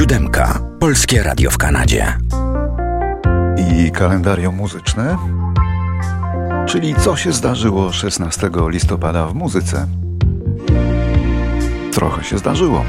Siódemka. 0.00 0.60
Polskie 0.78 1.22
Radio 1.22 1.50
w 1.50 1.58
Kanadzie. 1.58 2.18
I 3.56 3.90
kalendarium 3.90 4.56
muzyczne? 4.56 5.16
Czyli 6.66 6.94
co 6.94 7.16
się 7.16 7.32
zdarzyło 7.32 7.92
16 7.92 8.50
listopada 8.68 9.26
w 9.26 9.34
muzyce? 9.34 9.86
Trochę 11.92 12.24
się 12.24 12.38
zdarzyło. 12.38 12.84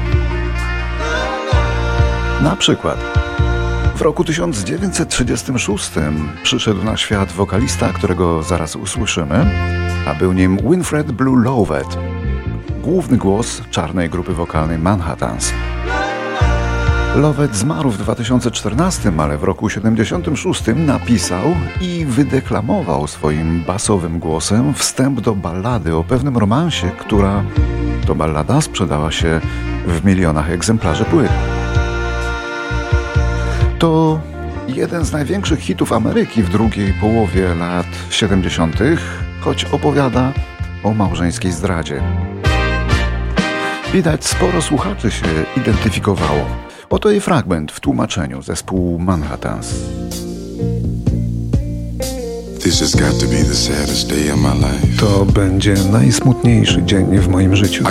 Na 2.42 2.56
przykład 2.56 2.98
w 3.96 4.00
roku 4.00 4.24
1936 4.24 5.90
przyszedł 6.42 6.84
na 6.84 6.96
świat 6.96 7.32
wokalista, 7.32 7.92
którego 7.92 8.42
zaraz 8.42 8.76
usłyszymy, 8.76 9.50
a 10.06 10.14
był 10.14 10.32
nim 10.32 10.58
Winfred 10.70 11.12
Blue 11.12 11.42
Lovett, 11.42 11.98
główny 12.82 13.16
głos 13.16 13.62
czarnej 13.70 14.10
grupy 14.10 14.32
wokalnej 14.32 14.78
Manhattans. 14.78 15.52
Lovett 17.16 17.56
zmarł 17.56 17.90
w 17.90 17.98
2014, 17.98 19.12
ale 19.18 19.38
w 19.38 19.42
roku 19.42 19.70
76 19.70 20.62
napisał 20.76 21.42
i 21.80 22.04
wydeklamował 22.04 23.06
swoim 23.06 23.64
basowym 23.64 24.18
głosem 24.18 24.74
wstęp 24.74 25.20
do 25.20 25.34
ballady 25.34 25.96
o 25.96 26.04
pewnym 26.04 26.36
romansie, 26.36 26.90
która 26.98 27.44
to 28.06 28.14
ballada 28.14 28.60
sprzedała 28.60 29.10
się 29.12 29.40
w 29.86 30.04
milionach 30.04 30.50
egzemplarzy 30.50 31.04
płyt. 31.04 31.32
To 33.78 34.20
jeden 34.68 35.04
z 35.04 35.12
największych 35.12 35.60
hitów 35.60 35.92
Ameryki 35.92 36.42
w 36.42 36.50
drugiej 36.50 36.92
połowie 36.92 37.54
lat 37.54 37.86
70., 38.10 38.78
choć 39.40 39.64
opowiada 39.64 40.32
o 40.82 40.94
małżeńskiej 40.94 41.52
zdradzie. 41.52 42.02
Widać, 43.92 44.24
sporo 44.24 44.62
słuchaczy 44.62 45.10
się 45.10 45.26
identyfikowało. 45.56 46.71
Oto 46.92 47.10
jej 47.10 47.20
fragment 47.20 47.72
w 47.72 47.80
tłumaczeniu 47.80 48.42
zespół 48.42 48.98
Manhattans. 48.98 49.74
To 55.00 55.24
będzie 55.24 55.74
najsmutniejszy 55.92 56.82
dzień 56.82 57.18
w 57.18 57.28
moim 57.28 57.56
życiu. 57.56 57.84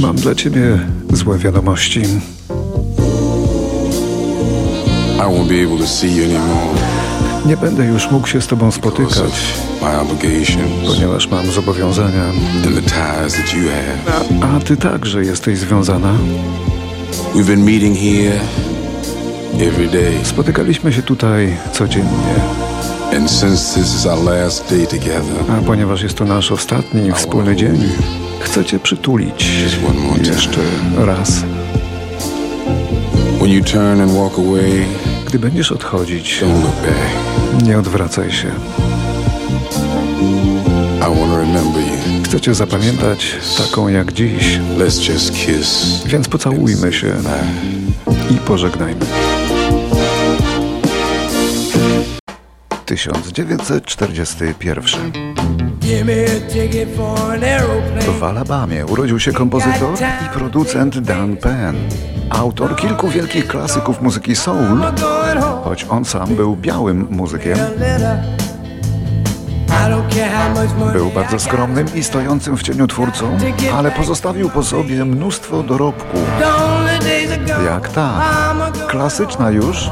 Mam 0.00 0.16
dla 0.16 0.34
ciebie 0.34 0.78
złe 1.12 1.38
wiadomości. 1.38 2.02
Nie 7.46 7.56
będę 7.56 7.84
już 7.84 8.10
mógł 8.10 8.26
się 8.26 8.40
z 8.40 8.46
tobą 8.46 8.70
spotykać, 8.70 9.32
ponieważ 10.86 11.28
mam 11.28 11.50
zobowiązania. 11.50 12.24
A, 14.42 14.56
a 14.56 14.60
ty 14.60 14.76
także 14.76 15.24
jesteś 15.24 15.58
związana. 15.58 16.12
Spotykaliśmy 20.24 20.92
się 20.92 21.02
tutaj 21.02 21.56
codziennie. 21.72 22.34
A 25.58 25.66
ponieważ 25.66 26.02
jest 26.02 26.16
to 26.18 26.24
nasz 26.24 26.52
ostatni 26.52 27.12
wspólny 27.12 27.56
dzień, 27.56 27.88
chcę 28.40 28.64
cię 28.64 28.78
przytulić 28.78 29.48
jeszcze 30.32 30.60
raz. 30.96 31.32
Gdy 35.26 35.38
będziesz 35.38 35.72
odchodzić, 35.72 36.44
nie 37.62 37.78
odwracaj 37.78 38.32
się. 38.32 38.50
Chcę 42.24 42.40
cię 42.40 42.54
zapamiętać 42.54 43.36
taką 43.58 43.88
jak 43.88 44.12
dziś, 44.12 44.60
więc 46.06 46.28
pocałujmy 46.28 46.92
się 46.92 47.14
i 48.30 48.34
pożegnajmy. 48.34 49.06
1941 52.84 55.12
w 58.18 58.22
Alabamie 58.22 58.86
urodził 58.86 59.20
się 59.20 59.32
kompozytor 59.32 59.94
i 60.26 60.38
producent 60.38 60.98
Dan 60.98 61.36
Penn, 61.36 61.76
autor 62.30 62.76
kilku 62.76 63.08
wielkich 63.08 63.46
klasyków 63.46 64.02
muzyki 64.02 64.36
soul, 64.36 64.80
choć 65.64 65.86
on 65.88 66.04
sam 66.04 66.34
był 66.34 66.56
białym 66.56 67.06
muzykiem. 67.10 67.58
Był 70.92 71.10
bardzo 71.10 71.38
skromnym 71.38 71.86
i 71.94 72.02
stojącym 72.02 72.56
w 72.56 72.62
cieniu 72.62 72.86
twórcą, 72.86 73.38
ale 73.74 73.90
pozostawił 73.90 74.50
po 74.50 74.62
sobie 74.62 75.04
mnóstwo 75.04 75.62
dorobku. 75.62 76.18
Jak 77.66 77.88
ta 77.88 78.20
klasyczna 78.88 79.50
już 79.50 79.90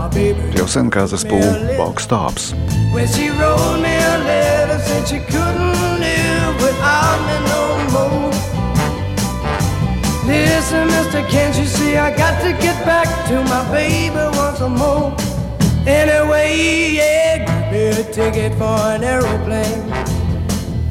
piosenka 0.56 1.06
zespołu 1.06 1.54
Box 1.78 2.06
Tops. 2.06 2.54
Listen, 10.26 10.86
mister, 10.88 11.22
can't 11.28 11.56
you 11.56 11.66
see 11.66 11.96
I 11.96 12.10
got 12.16 12.42
to 12.42 12.50
get 12.52 12.84
back 12.84 13.06
to 13.28 13.42
my 13.44 13.62
baby 13.70 14.16
once 14.36 14.60
more? 14.60 15.14
Anyway, 15.86 16.94
yeah, 16.94 17.38
give 17.46 17.72
me 17.72 18.02
a 18.02 18.04
ticket 18.12 18.52
for 18.58 18.76
an 18.94 19.04
aeroplane. 19.04 19.82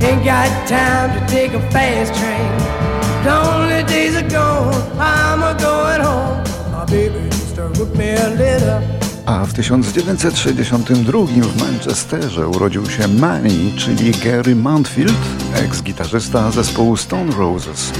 Ain't 0.01 0.23
got 0.23 0.49
time 0.67 1.09
to 1.19 1.25
take 1.27 1.53
a 1.53 1.61
fast 1.71 2.13
train. 2.19 2.51
Lonely 3.25 3.83
days 3.83 4.15
are 4.15 4.29
gone, 4.29 4.73
I'm 4.97 5.43
a 5.43 5.53
going 5.59 6.01
home. 6.01 6.43
My 6.71 6.85
baby 6.85 7.35
a 8.01 8.29
little. 8.29 8.81
A 9.25 9.45
w 9.45 9.53
1962 9.53 11.25
w 11.25 11.61
Manchesterze 11.61 12.47
urodził 12.47 12.89
się 12.89 13.07
Manny, 13.07 13.71
czyli 13.77 14.11
Gary 14.11 14.55
Mountfield, 14.55 15.17
ex-gitarzysta 15.55 16.51
zespołu 16.51 16.97
Stone 16.97 17.35
Roses, 17.35 17.91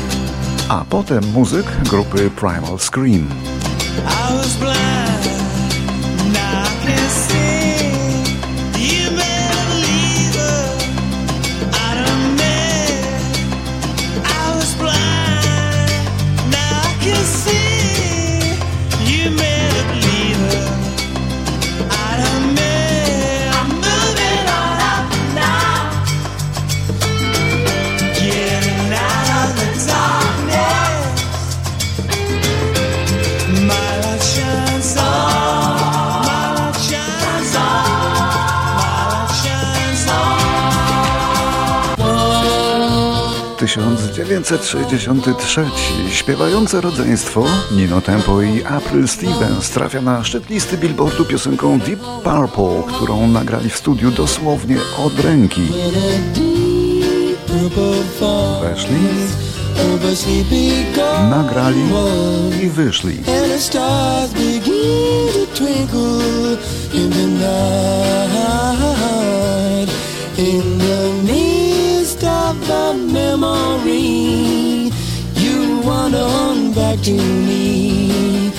a 0.70 0.86
potem 0.90 1.22
muzyk 1.34 1.66
grupy 1.90 2.30
Primal 2.30 2.78
Scream. 2.78 3.28
1963 43.66 45.66
śpiewające 46.12 46.82
rodzeństwo 46.82 47.46
Nino 47.72 48.02
Tempo 48.02 48.42
i 48.42 48.64
April 48.64 49.08
Stevens 49.08 49.70
trafia 49.70 50.02
na 50.02 50.24
szczyt 50.24 50.50
listy 50.50 50.78
billboardu 50.78 51.26
piosenką 51.26 51.80
Deep 51.80 52.00
Purple, 52.00 52.96
którą 52.96 53.28
nagrali 53.28 53.70
w 53.70 53.78
studiu 53.78 54.12
dosłownie 54.12 54.78
od 54.98 55.20
ręki. 55.20 55.62
Weszli, 58.62 58.98
nagrali 61.30 61.82
i 62.64 62.70
wyszli. 62.70 63.18
In 70.38 70.80
the 70.80 71.15
memory, 73.38 74.92
back 76.76 77.02
to 77.04 77.12
me. 77.12 78.52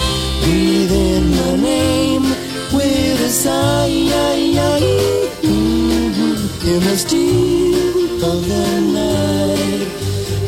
The 0.42 1.56
name 1.56 2.24
with 2.72 3.20
a 3.20 3.28
sigh. 3.28 3.86
In 5.42 5.88
the 6.64 6.96
of 8.22 8.48
the 8.48 8.80
night, 8.80 9.88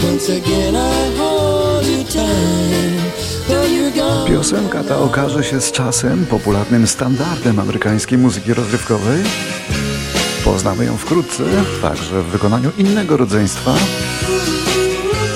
once 0.03 0.29
again 0.29 0.77
I 0.77 1.17
hold 1.17 1.87
you 1.87 2.05
tight. 2.05 2.99
Piosenka 4.27 4.85
ta 4.85 4.99
okaże 4.99 5.45
się 5.45 5.61
z 5.61 5.73
czasem 5.73 6.27
popularnym 6.27 6.87
standardem 6.87 7.59
amerykańskiej 7.59 8.19
muzyki 8.19 8.55
rozrywkowej. 8.55 9.23
Poznamy 10.45 10.85
ją 10.85 10.97
wkrótce, 10.97 11.45
także 11.83 12.23
w 12.23 12.27
wykonaniu 12.27 12.71
innego 12.79 13.17
rodzeństwa. 13.17 13.75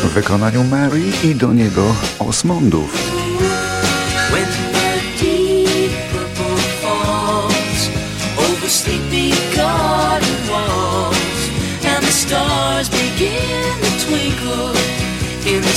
W 0.03 0.15
wykonaniu 0.15 0.65
Mary 0.65 1.03
i 1.25 1.35
do 1.35 1.53
niego 1.53 1.95
Osmondów. 2.19 3.13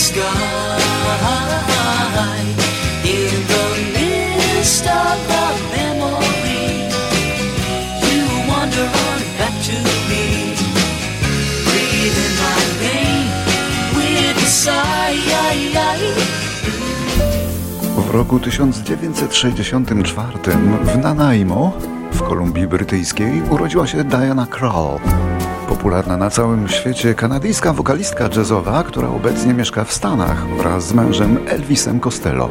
sky. 0.05 0.65
Roku 18.15 18.39
1964 18.39 20.37
w 20.83 20.97
Nanaimo 20.97 21.73
w 22.11 22.21
Kolumbii 22.21 22.67
Brytyjskiej 22.67 23.41
urodziła 23.49 23.87
się 23.87 24.03
Diana 24.03 24.45
Krall. 24.45 24.99
Popularna 25.69 26.17
na 26.17 26.29
całym 26.29 26.67
świecie 26.67 27.13
kanadyjska 27.13 27.73
wokalistka 27.73 28.29
jazzowa, 28.35 28.83
która 28.83 29.09
obecnie 29.09 29.53
mieszka 29.53 29.83
w 29.83 29.93
Stanach 29.93 30.47
wraz 30.47 30.87
z 30.87 30.93
mężem 30.93 31.37
Elvisem 31.47 31.99
Costello. 31.99 32.49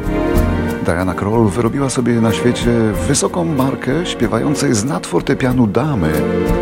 Diana 0.85 1.13
Kroll 1.13 1.49
wyrobiła 1.49 1.89
sobie 1.89 2.21
na 2.21 2.33
świecie 2.33 2.71
wysoką 3.07 3.45
markę 3.45 4.05
śpiewającej 4.05 4.73
z 4.73 4.85
nadfortepianu 4.85 5.67
damy, 5.67 6.11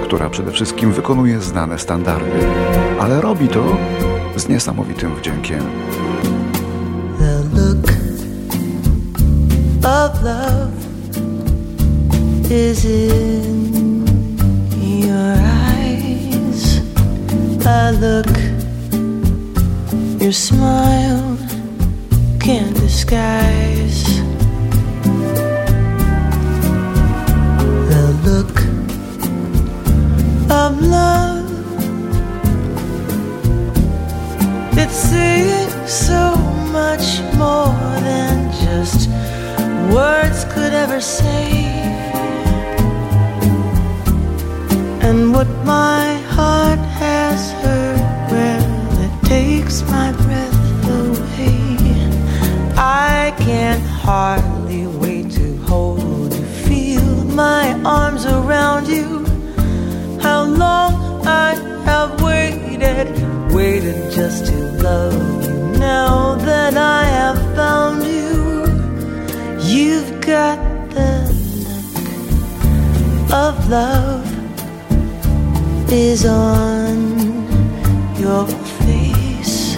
która 0.03 0.29
przede 0.29 0.51
wszystkim 0.51 0.91
wykonuje 0.91 1.39
znane 1.39 1.79
standardy. 1.79 2.39
Ale 2.99 3.21
robi 3.21 3.47
to 3.47 3.77
z 4.35 4.47
niesamowitym 4.47 5.15
wdziękiem. 5.15 5.63
Of 9.85 10.23
love 10.23 10.73
is 12.49 12.85
in 12.85 14.05
your 14.79 15.35
eyes. 15.37 16.79
I 17.65 17.91
look, 17.91 18.27
your 20.21 20.31
smile 20.31 21.37
can't 22.39 22.75
disguise. 22.75 23.82
Say. 41.03 41.53
And 45.01 45.33
what 45.33 45.49
my 45.65 46.15
heart 46.35 46.79
has 46.79 47.51
heard, 47.61 47.99
well, 48.31 49.01
it 49.05 49.27
takes 49.27 49.81
my 49.83 50.13
breath 50.23 50.89
away. 51.01 51.67
I 52.77 53.35
can't 53.37 53.83
hardly 53.83 54.87
wait 54.87 55.29
to 55.31 55.57
hold 55.63 56.33
you, 56.33 56.45
feel 56.67 57.03
my 57.25 57.73
arms 57.83 58.25
around 58.25 58.87
you. 58.87 59.25
How 60.21 60.43
long 60.43 61.27
I 61.27 61.49
have 61.83 62.21
waited, 62.23 63.07
waited 63.51 64.09
just 64.13 64.45
to 64.45 64.55
love 64.81 65.43
you. 65.43 65.79
Now 65.79 66.35
that 66.35 66.77
I 66.77 67.03
have 67.03 67.39
found 67.57 68.05
you. 68.05 68.23
You've 69.75 70.21
got 70.21 70.62
of 73.33 73.69
love 73.69 74.25
is 75.91 76.25
on 76.25 76.95
your 78.19 78.45
face. 78.85 79.75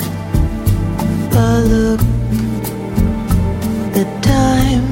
A 1.31 1.61
look 1.71 2.01
that 3.95 4.11
time 4.21 4.87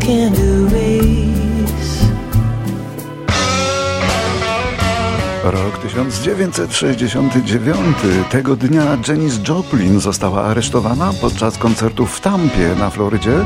can't 0.00 0.38
erase. 0.38 2.08
Rok 5.44 5.78
1969. 5.78 7.96
Tego 8.30 8.56
dnia 8.56 8.98
Janis 9.08 9.40
Joplin 9.48 10.00
została 10.00 10.44
aresztowana 10.44 11.12
podczas 11.20 11.58
koncertu 11.58 12.06
w 12.06 12.20
Tampie 12.20 12.74
na 12.78 12.90
Florydzie 12.90 13.44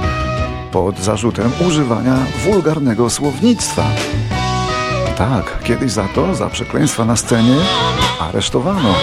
pod 0.73 0.99
zarzutem 0.99 1.53
używania 1.67 2.17
wulgarnego 2.45 3.11
słownictwa. 3.11 3.85
Tak, 5.17 5.63
kiedyś 5.65 5.93
za 5.93 6.09
to, 6.09 6.35
za 6.35 6.51
przekleństwa 6.51 7.05
na 7.05 7.17
scenie, 7.17 7.57
aresztowano. 8.21 8.95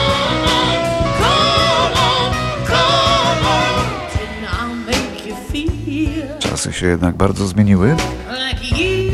Czasy 6.39 6.73
się 6.73 6.87
jednak 6.87 7.15
bardzo 7.15 7.47
zmieniły. 7.47 7.95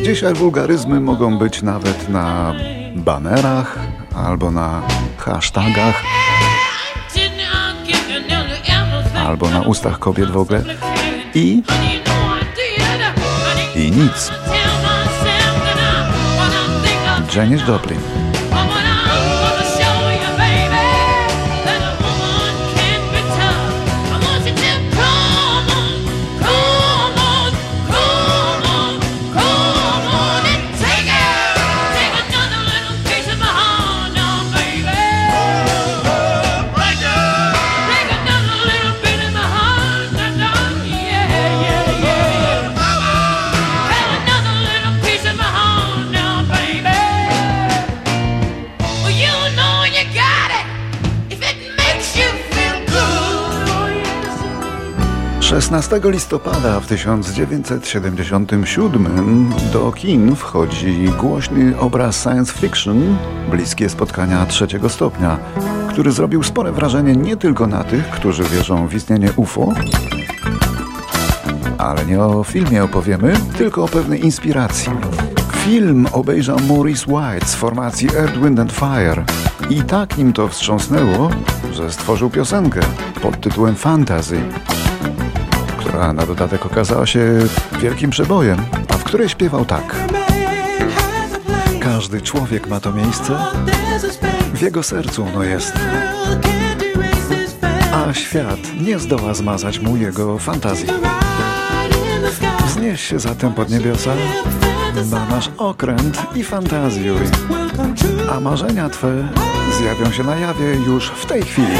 Dzisiaj 0.04 0.34
wulgaryzmy 0.34 1.00
mogą 1.00 1.38
być 1.38 1.62
nawet 1.62 2.10
na 2.10 2.56
banerach 2.96 3.80
albo 4.16 4.52
na 4.52 4.82
hashtagach 5.18 6.04
albo 9.28 9.50
na 9.50 9.62
ustach 9.62 10.00
kobiet 10.00 10.32
w 10.32 10.38
ogóle 10.38 10.64
i 11.34 11.64
nic. 13.96 14.32
Janis 17.32 17.62
Joplin. 17.66 18.00
16 55.56 56.02
listopada 56.04 56.80
w 56.80 56.88
1977 56.88 59.50
do 59.74 59.92
kin 59.92 60.36
wchodzi 60.36 61.10
głośny 61.20 61.80
obraz 61.80 62.24
science 62.24 62.54
fiction 62.54 63.18
Bliskie 63.52 63.90
spotkania 63.90 64.46
trzeciego 64.46 64.90
stopnia, 64.90 65.38
który 65.90 66.12
zrobił 66.12 66.44
spore 66.44 66.72
wrażenie 66.72 67.16
nie 67.16 67.38
tylko 67.38 67.68
na 67.68 67.84
tych, 67.84 68.10
którzy 68.10 68.44
wierzą 68.44 68.88
w 68.88 68.94
istnienie 68.94 69.30
UFO, 69.36 69.74
ale 71.78 72.06
nie 72.06 72.20
o 72.20 72.44
filmie 72.44 72.84
opowiemy, 72.84 73.34
tylko 73.58 73.84
o 73.84 73.88
pewnej 73.88 74.26
inspiracji. 74.26 74.92
Film 75.66 76.08
obejrzał 76.12 76.58
Maurice 76.68 77.12
White 77.12 77.46
z 77.46 77.56
formacji 77.56 78.10
Earth, 78.18 78.38
Wind 78.38 78.60
and 78.60 78.72
Fire 78.72 79.24
i 79.70 79.82
tak 79.82 80.18
nim 80.18 80.34
to 80.34 80.48
wstrząsnęło, 80.48 81.30
że 81.74 81.92
stworzył 81.92 82.30
piosenkę 82.30 82.82
pod 83.22 83.42
tytułem 83.42 83.76
Fantasy, 83.76 84.42
która 85.96 86.14
na 86.14 86.26
dodatek 86.26 86.66
okazała 86.66 87.06
się 87.06 87.40
wielkim 87.80 88.10
przebojem, 88.10 88.66
a 88.90 88.94
w 88.94 89.04
której 89.04 89.30
śpiewał 89.30 89.66
tak. 89.66 89.96
Każdy 91.80 92.22
człowiek 92.22 92.68
ma 92.68 92.80
to 92.80 92.92
miejsce, 92.92 93.38
w 94.54 94.62
jego 94.62 94.84
sercu 94.84 95.24
ono 95.24 95.44
jest. 95.44 95.74
A 97.94 98.14
świat 98.14 98.60
nie 98.82 99.00
zdoła 99.00 99.34
zmazać 99.34 99.80
mu 99.80 99.98
jego 99.98 100.40
fantazji. 100.40 100.88
Wznieś 102.66 103.02
się 103.02 103.20
zatem 103.20 103.54
pod 103.54 103.70
niebiosa, 103.70 104.12
na 105.12 105.26
nasz 105.26 105.50
okręt 105.58 106.22
i 106.36 106.44
fantazjuj. 106.44 107.20
A 108.32 108.40
marzenia 108.40 108.90
Twe 108.90 109.28
zjawią 109.80 110.12
się 110.12 110.24
na 110.24 110.36
jawie 110.36 110.76
już 110.76 111.10
w 111.10 111.26
tej 111.26 111.44
chwili. 111.44 111.78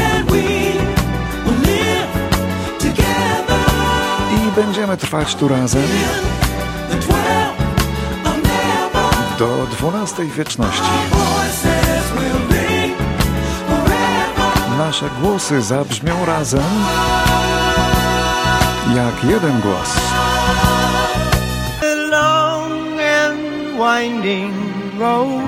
Będziemy 4.56 4.96
trwać 4.96 5.34
tu 5.34 5.48
razem 5.48 5.82
do 9.38 9.66
dwunastej 9.70 10.28
wieczności. 10.28 10.82
Na 14.70 14.76
nasze 14.78 15.10
głosy 15.20 15.62
zabrzmią 15.62 16.24
razem 16.24 16.64
jak 18.96 19.24
jeden 19.30 19.60
głos. 19.60 19.96
winding 23.78 24.98
road 24.98 25.44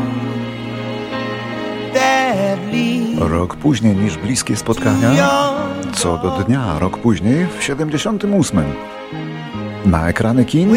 that 1.94 2.58
leads 2.72 2.87
Rok 3.20 3.56
później 3.56 3.96
niż 3.96 4.16
bliskie 4.16 4.56
spotkania, 4.56 5.10
co 5.92 6.18
do 6.18 6.30
dnia, 6.30 6.78
rok 6.78 6.98
później, 6.98 7.46
w 7.58 7.64
78. 7.64 8.62
Na 9.86 10.08
ekrany 10.08 10.44
kin 10.44 10.76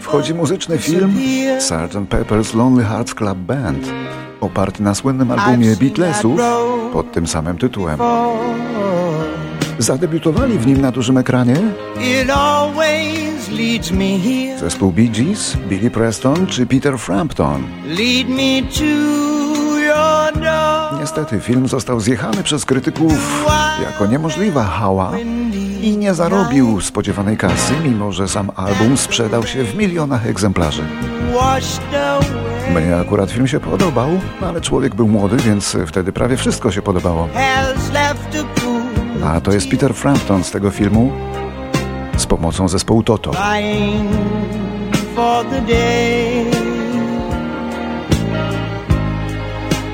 wchodzi 0.00 0.34
muzyczny 0.34 0.78
film. 0.78 1.16
Sgt. 1.58 1.94
Pepper's 2.10 2.56
Lonely 2.56 2.84
Hearts 2.84 3.14
Club 3.14 3.38
Band, 3.38 3.92
oparty 4.40 4.82
na 4.82 4.94
słynnym 4.94 5.30
albumie 5.30 5.76
Beatlesów 5.76 6.40
pod 6.92 7.12
tym 7.12 7.26
samym 7.26 7.58
tytułem. 7.58 7.98
Zadebiutowali 9.78 10.58
w 10.58 10.66
nim 10.66 10.80
na 10.80 10.90
dużym 10.90 11.18
ekranie 11.18 11.56
zespół 14.60 14.92
Bee 14.92 15.08
Gees, 15.08 15.56
Billy 15.68 15.90
Preston 15.90 16.46
czy 16.46 16.66
Peter 16.66 16.98
Frampton. 16.98 17.62
Niestety 21.04 21.40
film 21.40 21.68
został 21.68 22.00
zjechany 22.00 22.42
przez 22.42 22.64
krytyków 22.64 23.44
jako 23.82 24.06
niemożliwa 24.06 24.64
hała 24.64 25.12
i 25.82 25.96
nie 25.96 26.14
zarobił 26.14 26.80
spodziewanej 26.80 27.36
kasy, 27.36 27.74
mimo 27.84 28.12
że 28.12 28.28
sam 28.28 28.50
album 28.56 28.96
sprzedał 28.96 29.46
się 29.46 29.64
w 29.64 29.76
milionach 29.76 30.26
egzemplarzy. 30.26 30.82
Mnie 32.74 32.96
akurat 32.96 33.30
film 33.30 33.46
się 33.46 33.60
podobał, 33.60 34.08
ale 34.42 34.60
człowiek 34.60 34.94
był 34.94 35.08
młody, 35.08 35.36
więc 35.36 35.76
wtedy 35.86 36.12
prawie 36.12 36.36
wszystko 36.36 36.70
się 36.70 36.82
podobało. 36.82 37.28
A 39.24 39.40
to 39.40 39.52
jest 39.52 39.70
Peter 39.70 39.94
Frampton 39.94 40.44
z 40.44 40.50
tego 40.50 40.70
filmu 40.70 41.12
z 42.16 42.26
pomocą 42.26 42.68
zespołu 42.68 43.02
Toto. 43.02 43.30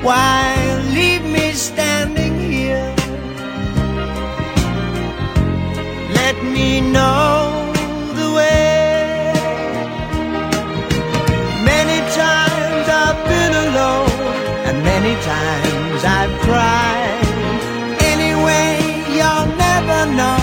Why 0.03 0.60
standing 1.61 2.35
here? 2.39 2.93
Let 6.19 6.35
me 6.55 6.81
know 6.81 7.71
the 8.19 8.27
way. 8.37 9.33
Many 11.73 11.99
times 12.23 12.85
I've 13.03 13.21
been 13.31 13.53
alone, 13.67 14.21
and 14.67 14.77
many 14.91 15.13
times 15.33 15.99
I've 16.17 16.35
cried. 16.47 17.25
Anyway, 18.11 18.69
you'll 19.15 19.49
never 19.67 19.99
know 20.19 20.41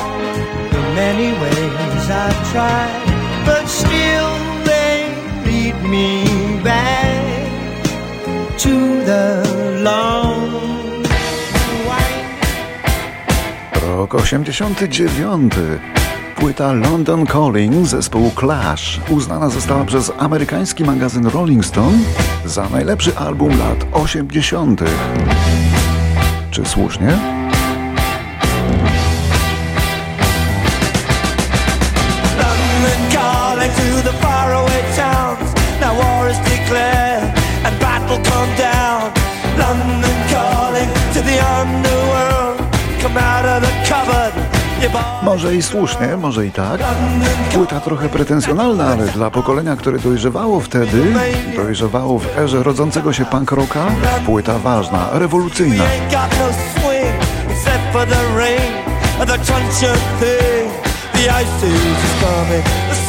the 0.74 0.82
many 1.02 1.30
ways 1.42 2.04
I've 2.24 2.40
tried, 2.52 3.06
but 3.44 3.64
still 3.66 4.30
they 4.70 4.94
lead 5.46 5.76
me 5.94 6.08
back 6.62 7.18
to 8.64 8.74
the 9.10 9.26
long 9.82 10.17
Rok 14.12 14.20
89. 14.20 15.52
Płyta 16.36 16.72
London 16.72 17.26
Calling 17.26 17.86
zespołu 17.86 18.30
Clash 18.40 19.00
uznana 19.10 19.50
została 19.50 19.84
przez 19.84 20.12
amerykański 20.18 20.84
magazyn 20.84 21.26
Rolling 21.26 21.64
Stone 21.64 21.98
za 22.44 22.68
najlepszy 22.68 23.16
album 23.16 23.58
lat 23.58 23.86
80. 23.92 24.80
Czy 26.50 26.64
słusznie? 26.64 27.18
London 32.38 33.10
calling 33.12 33.72
to 33.74 34.10
the 34.10 34.16
faraway 34.18 34.82
towns. 34.96 35.54
Now 35.80 35.98
war 35.98 36.30
is 36.30 36.38
declared 36.38 37.07
Może 45.22 45.54
i 45.54 45.62
słusznie, 45.62 46.16
może 46.16 46.46
i 46.46 46.50
tak. 46.50 46.80
Płyta 47.54 47.80
trochę 47.80 48.08
pretensjonalna, 48.08 48.86
ale 48.86 49.06
dla 49.06 49.30
pokolenia, 49.30 49.76
które 49.76 49.98
dojrzewało 49.98 50.60
wtedy, 50.60 51.14
dojrzewało 51.56 52.18
w 52.18 52.38
erze 52.38 52.62
rodzącego 52.62 53.12
się 53.12 53.24
punk 53.24 53.52
rocka, 53.52 53.86
płyta 54.26 54.58
ważna, 54.58 55.08
rewolucyjna. 55.12 55.84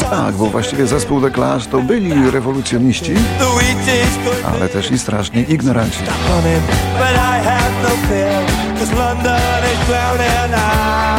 Tak, 0.10 0.36
bo 0.36 0.46
właściwie 0.46 0.88
zespół 0.88 1.22
The 1.22 1.32
Clash 1.32 1.68
to 1.68 1.82
byli 1.82 2.32
rewolucjoniści, 2.32 3.14
ale 4.54 4.70
też 4.70 4.92
i 4.92 5.00
strasznie 5.00 5.42
ignoranci. 5.42 6.00
no 8.92 8.98
London 8.98 9.64
is 9.74 9.88
drowning. 9.88 11.16
I 11.16 11.19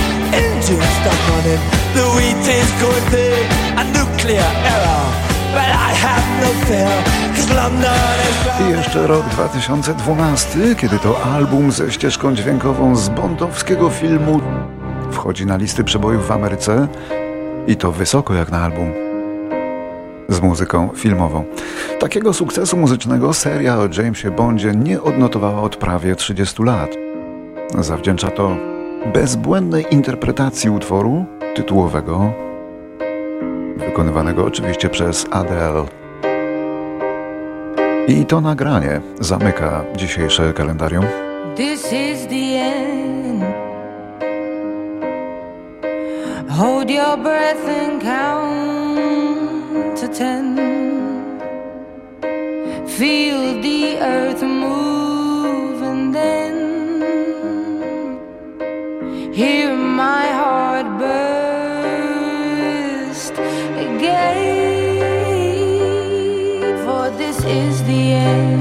engines 0.33 0.91
stop 0.99 1.19
running, 1.29 1.61
the 1.95 2.05
wheat 2.15 2.47
is 2.59 2.69
a 3.77 3.83
nuclear 3.97 4.51
error. 4.73 5.03
But 5.53 5.69
I 5.89 5.91
have 6.03 6.25
no 6.41 6.49
fear, 6.65 7.21
I 8.61 8.71
jeszcze 8.71 9.07
rok 9.07 9.25
2012, 9.29 10.75
kiedy 10.75 10.99
to 10.99 11.23
album 11.23 11.71
ze 11.71 11.91
ścieżką 11.91 12.35
dźwiękową 12.35 12.95
z 12.95 13.09
bondowskiego 13.09 13.89
filmu 13.89 14.41
wchodzi 15.11 15.45
na 15.45 15.57
listy 15.57 15.83
przebojów 15.83 16.27
w 16.27 16.31
Ameryce 16.31 16.87
i 17.67 17.75
to 17.75 17.91
wysoko 17.91 18.33
jak 18.33 18.51
na 18.51 18.63
album 18.63 18.93
z 20.29 20.41
muzyką 20.41 20.89
filmową. 20.95 21.43
Takiego 21.99 22.33
sukcesu 22.33 22.77
muzycznego 22.77 23.33
seria 23.33 23.77
o 23.77 23.87
Jamesie 23.97 24.31
Bondzie 24.31 24.71
nie 24.75 25.01
odnotowała 25.01 25.61
od 25.61 25.75
prawie 25.75 26.15
30 26.15 26.63
lat. 26.63 26.95
Zawdzięcza 27.79 28.31
to 28.31 28.70
bezbłędnej 29.05 29.85
interpretacji 29.91 30.69
utworu 30.69 31.25
tytułowego, 31.55 32.33
wykonywanego 33.77 34.45
oczywiście 34.45 34.89
przez 34.89 35.25
Adele. 35.31 35.85
I 38.07 38.25
to 38.25 38.41
nagranie 38.41 39.01
zamyka 39.19 39.83
dzisiejsze 39.95 40.53
kalendarium. 40.53 41.05
This 41.55 41.93
is 41.93 42.27
the 42.27 42.57
end. 42.57 43.43
Hold 46.49 46.89
your 46.89 47.17
breath 47.17 47.69
and 47.69 48.03
count 48.03 48.99
to 50.01 50.07
ten. 50.07 50.57
Feel 52.87 53.61
the 53.61 53.99
earth 54.01 54.43
hear 59.33 59.73
my 59.75 60.27
heart 60.27 60.99
burst 60.99 61.91
again. 63.31 64.57
For 66.85 67.09
this 67.17 67.37
is 67.45 67.83
the 67.83 68.13
end. 68.13 68.60